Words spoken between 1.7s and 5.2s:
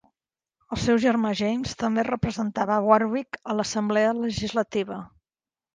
també representava Warwick a l'assemblea legislativa.